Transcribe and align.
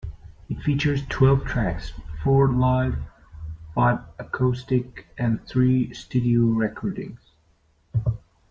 It 0.49 0.59
features 0.63 1.05
twelve 1.09 1.45
tracks: 1.45 1.91
four 2.23 2.51
live, 2.51 2.95
five 3.75 3.99
acoustic, 4.17 5.05
and 5.15 5.39
three 5.47 5.93
studio 5.93 6.45
recordings. 6.45 7.19